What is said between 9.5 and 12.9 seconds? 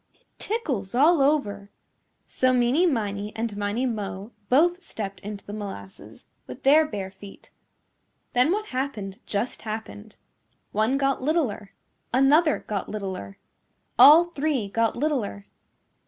happened. One got littler. Another got